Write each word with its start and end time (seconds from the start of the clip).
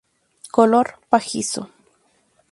Color 0.55 0.87
pajizo. 1.09 1.61